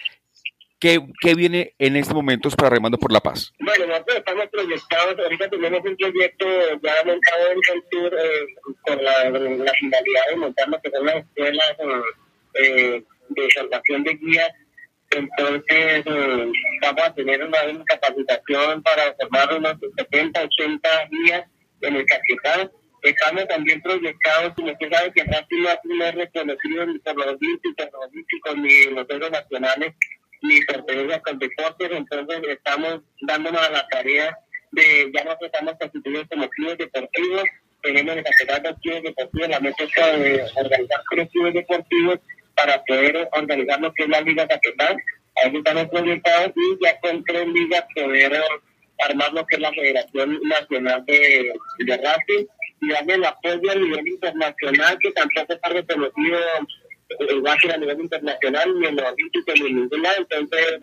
¿Qué, 0.79 1.00
¿Qué, 1.22 1.34
viene 1.34 1.74
en 1.79 1.96
estos 1.96 2.13
momentos 2.13 2.55
para 2.55 2.69
Remando 2.69 2.98
por 2.98 3.12
la 3.12 3.19
Paz? 3.19 3.51
Bueno, 3.60 3.88
nosotros 3.88 4.17
estamos 4.17 4.46
proyectados, 4.51 5.17
ahorita 5.17 5.50
tenemos 5.50 5.79
un 5.84 5.98
proyecto 5.98 6.46
ya 6.84 7.03
montado 7.03 7.51
en 7.51 7.57
el 7.57 7.84
sur 7.91 8.13
eh, 8.13 8.46
con 8.81 9.03
la, 9.03 9.29
la, 9.29 9.72
finalidad 9.74 10.22
de 10.29 10.36
montar 10.36 10.81
que 10.84 10.91
son 10.91 11.05
las 11.05 11.15
escuelas 11.15 11.75
eh, 12.53 13.03
de 13.29 13.51
salvación 13.51 14.03
de 14.03 14.13
guías 14.13 14.51
entonces, 15.12 16.03
eh, 16.05 16.51
vamos 16.81 17.03
a 17.03 17.13
tener 17.13 17.43
una, 17.43 17.60
capacitación 17.86 18.84
para 18.84 19.15
formar 19.15 19.53
unos 19.53 19.75
70, 19.98 20.43
80 20.43 20.89
días 21.12 21.43
en 21.81 21.96
el 21.96 22.05
Caquetá. 22.05 22.69
Estamos 23.03 23.48
también 23.48 23.81
proyectados, 23.81 24.53
como 24.55 24.72
usted 24.72 24.91
sabe, 24.91 25.13
que 25.13 25.24
rápido 25.24 25.69
no 25.84 26.05
es 26.05 26.15
reconocido 26.15 26.86
ni 26.88 27.00
por 27.00 27.15
los 27.15 27.27
olímpicos, 27.27 28.57
ni 28.57 28.86
los 28.86 29.07
centros 29.07 29.31
nacionales, 29.31 29.93
ni 30.41 30.62
pertenencias 30.62 31.22
con 31.22 31.39
deportes. 31.39 31.91
Entonces, 31.91 32.41
estamos 32.48 33.01
dándonos 33.22 33.62
a 33.62 33.70
la 33.72 33.88
tarea 33.88 34.38
de, 34.72 35.12
ya 35.13 35.24
nos 35.24 35.41
estamos 35.41 35.75
constituidos 35.79 36.27
como 36.29 36.50
clubes 36.50 36.77
deportivos, 36.77 37.44
tenemos 37.82 38.17
el 38.17 38.24
Caquetá 38.24 38.60
dos 38.60 38.79
clubes 38.82 39.03
deportivos, 39.03 39.50
la 39.50 39.60
meta 39.60 39.84
es 39.84 40.20
de 40.20 40.46
organizar 40.56 41.01
tres 41.12 41.29
clubes 41.32 41.53
deportivos 41.53 42.20
para 42.56 42.84
poder 42.84 43.29
organizar 43.32 43.79
lo 43.79 43.94
que 43.94 44.03
es 44.03 44.10
la 44.10 44.22
Liga 44.22 44.48
Capital. 44.48 44.98
Ahí 45.44 45.56
estamos 45.56 45.86
proyectados 45.89 46.51
y 46.56 46.84
ya 46.84 47.00
con 47.00 47.24
tres 47.24 47.48
ligas 47.48 47.84
poder 47.96 48.41
armar 49.08 49.32
lo 49.34 49.46
que 49.46 49.56
es 49.56 49.62
la 49.62 49.72
Federación 49.72 50.39
Nacional 50.44 51.06
de, 51.06 51.53
de 51.79 51.98
Racing 51.98 52.46
y 52.82 52.89
darle 52.89 53.13
el 53.13 53.25
apoyo 53.25 53.72
a 53.72 53.75
nivel 53.75 54.08
internacional 54.08 54.98
que 55.00 55.12
tampoco 55.12 55.53
está 55.53 55.70
reconocido 55.70 56.39
básquet 57.42 57.72
a 57.72 57.78
nivel 57.78 58.00
internacional 58.02 58.80
ni 58.80 58.88
en 58.88 58.96
los 58.96 59.06
olímpicos 59.06 59.60
ni 59.60 59.68
en 59.68 59.76
ningún 59.76 60.02
lado. 60.02 60.18
Entonces, 60.20 60.80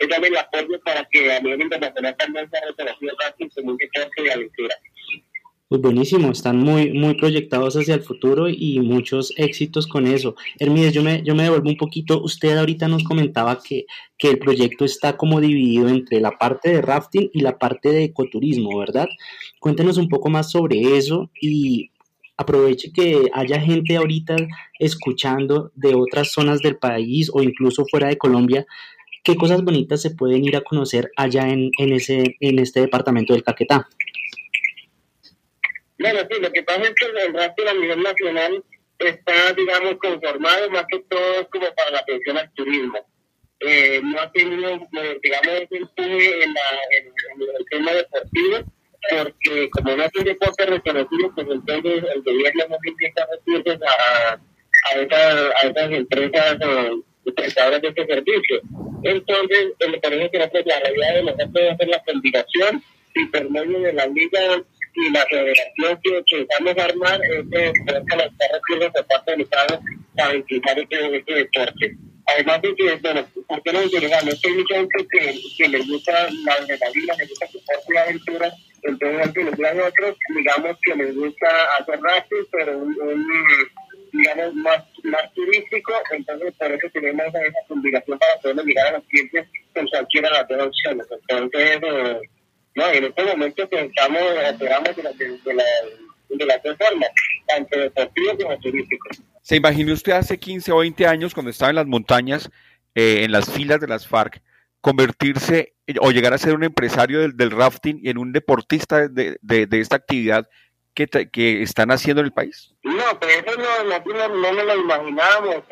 es 0.00 0.08
darle 0.08 0.28
el 0.28 0.36
apoyo 0.36 0.80
para 0.84 1.06
que 1.10 1.32
a 1.32 1.40
nivel 1.40 1.62
internacional 1.62 2.16
también 2.16 2.48
sea 2.50 2.60
reconocido 2.60 3.12
el 3.38 3.50
como 3.50 3.70
un 3.72 3.76
deporte 3.76 4.22
de 4.22 4.32
aventura. 4.32 4.74
Pues 5.70 5.82
buenísimo, 5.82 6.32
están 6.32 6.58
muy, 6.58 6.92
muy 6.92 7.14
proyectados 7.14 7.76
hacia 7.76 7.94
el 7.94 8.02
futuro 8.02 8.48
y 8.48 8.80
muchos 8.80 9.32
éxitos 9.36 9.86
con 9.86 10.08
eso. 10.08 10.34
Hermídez, 10.58 10.92
yo 10.92 11.04
me, 11.04 11.22
yo 11.22 11.36
me 11.36 11.44
devuelvo 11.44 11.68
un 11.68 11.76
poquito. 11.76 12.20
Usted 12.24 12.56
ahorita 12.56 12.88
nos 12.88 13.04
comentaba 13.04 13.60
que, 13.62 13.86
que 14.18 14.30
el 14.30 14.40
proyecto 14.40 14.84
está 14.84 15.16
como 15.16 15.40
dividido 15.40 15.88
entre 15.88 16.18
la 16.18 16.32
parte 16.32 16.70
de 16.70 16.82
rafting 16.82 17.30
y 17.32 17.42
la 17.42 17.56
parte 17.56 17.92
de 17.92 18.02
ecoturismo, 18.02 18.80
¿verdad? 18.80 19.08
Cuéntenos 19.60 19.96
un 19.96 20.08
poco 20.08 20.28
más 20.28 20.50
sobre 20.50 20.96
eso 20.96 21.30
y 21.40 21.92
aproveche 22.40 22.92
que 22.92 23.28
haya 23.34 23.60
gente 23.60 23.96
ahorita 23.96 24.36
escuchando 24.78 25.70
de 25.74 25.94
otras 25.94 26.32
zonas 26.32 26.60
del 26.60 26.76
país 26.76 27.30
o 27.32 27.42
incluso 27.42 27.84
fuera 27.90 28.08
de 28.08 28.16
Colombia. 28.16 28.64
¿Qué 29.22 29.36
cosas 29.36 29.62
bonitas 29.62 30.00
se 30.00 30.10
pueden 30.10 30.44
ir 30.44 30.56
a 30.56 30.62
conocer 30.62 31.10
allá 31.16 31.48
en, 31.48 31.70
en, 31.78 31.92
ese, 31.92 32.36
en 32.40 32.58
este 32.58 32.80
departamento 32.80 33.34
del 33.34 33.42
Caquetá? 33.42 33.86
Bueno, 35.98 36.20
sí, 36.30 36.40
lo 36.40 36.50
que 36.50 36.62
pasa 36.62 36.82
es 36.82 36.94
que 36.94 37.06
el 37.26 37.34
rastro 37.34 37.68
a 37.68 37.74
nivel 37.74 38.02
nacional 38.02 38.64
está, 38.98 39.52
digamos, 39.52 39.96
conformado 39.98 40.70
más 40.70 40.84
que 40.90 41.00
todo 41.00 41.46
como 41.50 41.66
para 41.74 41.90
la 41.90 41.98
atención 41.98 42.38
al 42.38 42.50
turismo. 42.54 42.98
Eh, 43.60 44.00
no 44.02 44.18
ha 44.18 44.32
tenido, 44.32 44.80
digamos, 45.22 45.54
ese 45.60 45.76
empuje 45.76 46.42
en, 46.42 46.50
en, 46.50 47.42
el 47.58 47.64
tema 47.70 47.92
deportivo, 47.92 48.72
porque 49.08 49.70
como 49.70 49.96
no 49.96 50.04
un 50.18 50.24
deporte 50.24 50.66
reconocido, 50.66 51.32
pues 51.34 51.46
entonces 51.50 52.04
el 52.14 52.22
gobierno 52.22 52.64
no 52.68 52.76
empieza 52.84 53.26
recursos 53.26 53.78
a, 53.82 54.32
a, 54.34 55.00
esas, 55.00 55.36
a 55.62 55.66
esas 55.68 55.92
empresas 55.92 56.56
prestadoras 57.34 57.82
de 57.82 57.88
este 57.88 58.06
servicio. 58.06 58.60
Entonces, 59.02 59.68
me 59.88 59.98
parece 59.98 60.30
que 60.30 60.38
la 60.38 60.80
realidad 60.80 61.14
de 61.14 61.22
nosotros 61.22 61.50
es 61.54 61.72
hacer 61.72 61.88
la 61.88 62.02
combinación 62.04 62.82
y 63.14 63.24
por 63.26 63.50
medio 63.50 63.80
de 63.80 63.92
la 63.92 64.06
liga 64.06 64.62
y 64.94 65.10
la 65.10 65.24
federación 65.26 66.00
que, 66.02 66.22
que 66.26 66.46
vamos 66.58 66.76
a 66.78 66.84
armar 66.84 67.20
es 67.24 67.48
de 67.50 67.66
los 67.66 68.04
recursos 68.04 68.92
de 68.92 69.04
parte 69.04 69.30
del 69.30 69.40
Estado 69.42 69.80
para 70.16 70.34
impulsar 70.34 70.78
este, 70.78 71.16
este 71.16 71.34
deporte. 71.34 71.96
Además 72.26 72.62
de 72.62 72.74
que, 72.74 72.94
bueno, 72.96 73.26
¿por 73.48 73.62
qué 73.62 73.72
no 73.72 73.82
interesamos? 73.82 74.40
Hay 74.44 74.52
mucha 74.52 74.74
gente 74.74 75.06
que, 75.10 75.40
que 75.56 75.68
les 75.68 75.88
gusta 75.88 76.12
la 76.44 76.52
adrenalina, 76.52 77.14
les 77.18 77.28
gusta 77.28 77.46
su 77.48 77.58
y 77.92 77.96
aventura, 77.96 78.52
entonces 78.82 79.32
que 79.32 79.44
les 79.44 79.60
a 79.60 79.86
otros, 79.86 80.16
digamos 80.34 80.76
que 80.82 80.94
les 80.94 81.14
gusta 81.14 81.46
hacer 81.78 82.00
racing, 82.00 82.44
pero 82.50 82.78
un, 82.78 83.26
digamos, 84.12 84.54
más, 84.54 84.84
más 85.04 85.32
turístico, 85.34 85.92
entonces 86.12 86.54
por 86.58 86.72
eso 86.72 86.88
tenemos 86.92 87.26
esa 87.26 87.58
combinación 87.68 88.18
para 88.18 88.40
poder 88.40 88.66
llegar 88.66 88.86
a 88.88 88.98
los 88.98 89.04
clientes 89.04 89.48
con 89.74 89.86
cualquiera 89.86 90.28
de 90.28 90.34
las 90.34 90.48
dos 90.48 90.66
opciones. 90.68 91.06
Entonces, 91.28 91.80
eh, 91.82 92.20
no, 92.74 92.90
en 92.90 93.04
este 93.04 93.24
momento 93.24 93.68
estamos, 93.70 94.22
operamos 94.54 94.96
de 94.96 95.02
la, 95.02 95.12
de, 95.12 95.54
la, 95.54 95.64
de 96.28 96.46
las 96.46 96.62
dos 96.62 96.76
formas, 96.76 97.10
tanto 97.46 97.78
deportivo 97.78 98.36
como 98.38 98.58
turístico. 98.60 99.08
¿Se 99.42 99.56
imaginó 99.56 99.92
usted 99.92 100.12
hace 100.12 100.38
15 100.38 100.72
o 100.72 100.78
20 100.78 101.06
años, 101.06 101.34
cuando 101.34 101.50
estaba 101.50 101.70
en 101.70 101.76
las 101.76 101.86
montañas, 101.86 102.50
eh, 102.94 103.24
en 103.24 103.32
las 103.32 103.50
filas 103.50 103.80
de 103.80 103.88
las 103.88 104.06
FARC, 104.06 104.40
convertirse 104.80 105.74
o 106.00 106.10
llegar 106.10 106.32
a 106.32 106.38
ser 106.38 106.54
un 106.54 106.64
empresario 106.64 107.28
del, 107.28 107.50
rafting 107.50 107.98
y 108.02 108.10
en 108.10 108.18
un 108.18 108.32
deportista 108.32 109.08
de, 109.08 109.38
esta 109.70 109.96
actividad 109.96 110.46
que, 110.94 111.06
que, 111.06 111.62
están 111.62 111.90
haciendo 111.90 112.20
en 112.20 112.26
el 112.26 112.32
país? 112.32 112.74
No, 112.82 113.18
pero 113.20 113.32
eso 113.32 113.58
no, 113.58 113.84
no, 113.84 114.28
no, 114.28 114.52
no 114.52 114.64
lo 114.64 114.80
imaginábamos, 114.80 115.64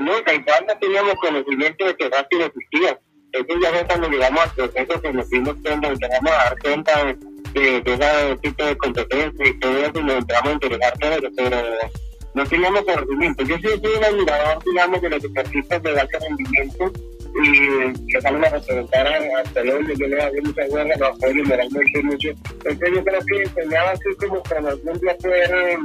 nunca, 0.00 0.34
igual 0.34 0.64
no 0.68 0.78
teníamos 0.78 1.14
conocimiento 1.14 1.86
de 1.86 1.96
que 1.96 2.08
rafting 2.08 2.42
existía. 2.42 3.00
Entonces 3.32 3.70
ya 3.70 3.86
cuando 3.86 4.08
llegamos 4.08 4.40
al 4.40 4.50
proceso 4.52 5.02
que 5.02 5.12
nos 5.12 5.28
dimos 5.28 5.56
cuenta, 5.62 5.88
empezamos 5.88 6.30
a 6.30 6.36
dar 6.36 6.58
cuenta 6.58 7.04
de, 7.52 7.80
de, 7.80 7.94
ese 7.94 8.36
tipo 8.42 8.64
de 8.64 8.76
competencia 8.78 9.46
y 9.46 9.58
todo 9.58 9.78
eso, 9.78 10.02
nos 10.02 10.16
entramos 10.16 10.48
a 10.48 10.52
interesar 10.52 10.92
pero 11.36 11.62
no 12.34 12.46
teníamos 12.46 12.82
conocimiento. 12.82 13.44
Yo 13.44 13.56
sí 13.56 13.62
soy 13.82 13.96
un 13.96 14.04
admirador, 14.04 14.64
digamos, 14.64 15.02
de 15.02 15.10
los 15.10 15.22
deportistas 15.22 15.82
de 15.82 16.00
alto 16.00 16.18
rendimiento 16.20 16.92
y 17.44 18.06
que 18.06 18.20
salen 18.20 18.44
a 18.44 18.48
representar 18.48 19.06
a 19.06 19.42
Colombia, 19.52 19.94
yo 19.98 20.06
le 20.06 20.22
hago 20.22 20.34
mucha 20.42 20.66
guerra, 20.66 20.96
lo 20.98 21.06
apoyo 21.06 21.44
moralmente 21.44 22.02
mucho. 22.02 22.28
Entonces 22.30 22.90
yo 22.94 23.04
creo 23.04 23.20
que 23.26 23.42
enseñaba 23.42 23.90
así 23.90 24.16
como 24.18 24.42
para 24.42 24.68
algún 24.68 24.98
día 25.00 25.16
poder, 25.18 25.78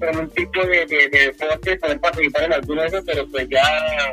con 0.00 0.16
un 0.18 0.30
tipo 0.30 0.66
de, 0.66 0.86
de, 0.86 1.08
de 1.08 1.18
deporte, 1.26 1.76
poder 1.76 2.00
participar 2.00 2.44
en 2.44 2.52
alguno 2.54 2.82
de 2.82 2.88
esos, 2.88 3.04
pero 3.04 3.26
pues 3.28 3.48
ya 3.48 4.10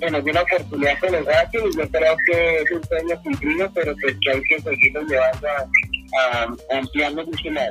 se 0.00 0.10
nos 0.10 0.24
dio 0.24 0.32
la 0.32 0.42
oportunidad 0.42 0.98
con 1.00 1.12
los 1.12 1.24
Racing 1.24 1.58
y 1.58 1.76
yo 1.76 1.88
creo 1.88 2.16
que 2.26 2.56
es 2.62 2.70
un 2.70 2.84
sueño 2.84 3.22
cumplido, 3.22 3.70
pero 3.74 3.94
pues 4.00 4.16
que 4.20 4.30
hay 4.30 4.42
que 4.42 4.60
seguirlo 4.60 5.02
llevando 5.02 5.48
a, 5.48 5.68
a, 6.20 6.78
ampliarlo 6.78 7.26
mucho 7.26 7.50
más. 7.50 7.70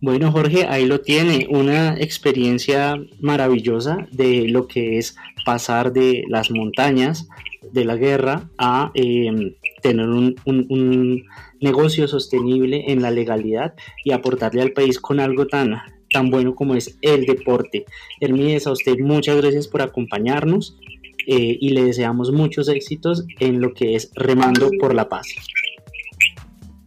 Bueno, 0.00 0.30
Jorge, 0.30 0.64
ahí 0.68 0.86
lo 0.86 1.00
tiene, 1.00 1.48
una 1.50 1.96
experiencia 1.98 3.00
maravillosa 3.20 4.06
de 4.12 4.46
lo 4.48 4.68
que 4.68 4.98
es 4.98 5.16
pasar 5.44 5.92
de 5.92 6.22
las 6.28 6.52
montañas 6.52 7.28
de 7.72 7.84
la 7.84 7.96
guerra 7.96 8.48
a 8.58 8.92
em, 8.94 9.54
tener 9.82 10.08
un, 10.08 11.24
negocio 11.60 12.06
sostenible 12.06 12.84
en 12.92 13.02
la 13.02 13.10
legalidad 13.10 13.74
y 14.04 14.12
aportarle 14.12 14.62
al 14.62 14.70
país 14.70 15.00
con 15.00 15.18
algo 15.18 15.48
tan, 15.48 15.80
tan 16.08 16.30
bueno 16.30 16.54
como 16.54 16.76
es 16.76 16.96
el 17.02 17.26
deporte. 17.26 17.84
Hermídez, 18.20 18.68
a 18.68 18.72
usted 18.72 18.96
muchas 19.00 19.38
gracias 19.38 19.66
por 19.66 19.82
acompañarnos 19.82 20.78
eh, 21.26 21.58
y 21.60 21.70
le 21.70 21.82
deseamos 21.82 22.30
muchos 22.30 22.68
éxitos 22.68 23.24
en 23.40 23.60
lo 23.60 23.74
que 23.74 23.96
es 23.96 24.12
Remando 24.14 24.70
por 24.78 24.94
la 24.94 25.08
Paz. 25.08 25.26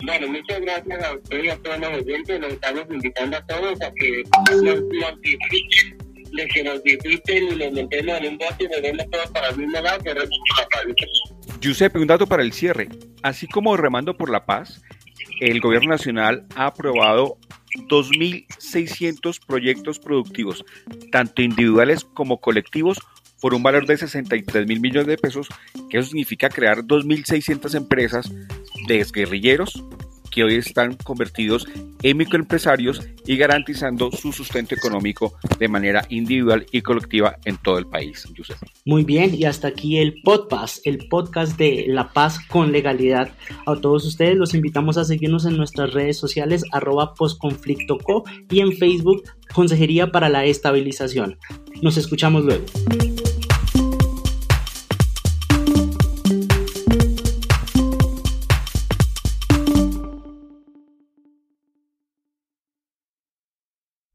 Bueno, 0.04 0.28
muchas 0.28 0.62
gracias 0.62 1.04
a 1.04 1.14
ustedes 1.14 1.46
y 1.46 1.50
a 1.50 1.58
todos 1.58 1.80
los 1.80 1.94
oyentes. 1.94 2.40
Nos 2.40 2.54
estamos 2.54 2.86
invitando 2.90 3.38
a 3.38 3.46
todos 3.46 3.82
a 3.82 3.92
que 3.94 4.24
nos, 4.64 4.64
nos 4.64 5.22
disfruten, 5.22 6.48
que 6.54 6.64
nos 6.64 6.84
disfruten 6.84 7.44
y 7.44 7.56
nos 7.56 7.72
metemos 7.72 8.22
en 8.22 8.28
un 8.28 8.38
bote 8.38 8.64
y 8.64 8.68
nos 8.68 8.82
vemos 8.82 9.10
todos 9.12 9.28
para 9.32 9.50
el 9.50 9.58
mismo 9.58 9.80
lado 9.80 10.00
que 10.04 10.16
Giuseppe, 11.60 12.00
un 12.00 12.08
dato 12.08 12.26
para 12.26 12.42
el 12.42 12.54
cierre. 12.54 12.90
Así 13.22 13.48
como 13.48 13.78
Remando 13.78 14.18
por 14.18 14.32
la 14.32 14.46
Paz, 14.46 14.82
el 15.40 15.60
Gobierno 15.60 15.90
Nacional 15.90 16.46
ha 16.56 16.68
aprobado 16.68 17.38
2.600 17.88 19.40
proyectos 19.46 20.00
productivos, 20.00 20.66
tanto 21.12 21.42
individuales 21.42 22.04
como 22.04 22.42
colectivos, 22.42 23.00
por 23.42 23.54
un 23.54 23.64
valor 23.64 23.86
de 23.86 23.98
63 23.98 24.68
mil 24.68 24.80
millones 24.80 25.08
de 25.08 25.18
pesos, 25.18 25.48
que 25.90 25.98
eso 25.98 26.10
significa 26.10 26.50
crear 26.50 26.84
2.600 26.84 27.76
empresas 27.76 28.32
de 28.88 29.06
guerrilleros 29.12 29.84
que 30.32 30.44
hoy 30.44 30.56
están 30.56 30.96
convertidos 30.96 31.68
en 32.02 32.18
microempresarios 32.18 33.02
y 33.28 33.38
garantizando 33.38 34.12
su 34.12 34.32
sustento 34.32 34.74
económico 34.74 35.34
de 35.60 35.68
manera 35.68 36.06
individual 36.10 36.66
y 36.72 36.82
colectiva 36.82 37.38
en 37.46 37.58
todo 37.58 37.78
el 37.78 37.86
país. 37.86 38.26
Muy 38.86 39.04
bien, 39.04 39.36
y 39.36 39.44
hasta 39.44 39.68
aquí 39.68 39.98
el 39.98 40.22
podcast, 40.24 40.88
el 40.88 41.08
podcast 41.10 41.58
de 41.58 41.86
La 41.88 42.12
Paz 42.14 42.40
con 42.48 42.72
Legalidad. 42.72 43.30
A 43.68 43.76
todos 43.76 44.06
ustedes 44.06 44.38
los 44.38 44.56
invitamos 44.56 44.98
a 44.98 45.04
seguirnos 45.04 45.46
en 45.46 45.58
nuestras 45.58 45.94
redes 45.94 46.18
sociales 46.18 46.64
arroba 46.72 47.14
postconflictoco 47.14 48.24
y 48.50 48.62
en 48.62 48.72
Facebook 48.72 49.24
Consejería 49.54 50.12
para 50.12 50.30
la 50.30 50.46
Estabilización. 50.46 51.38
Nos 51.82 51.98
escuchamos 51.98 52.46
luego. 52.46 52.64